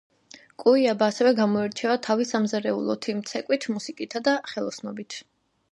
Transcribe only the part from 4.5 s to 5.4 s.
ხელოსნობით.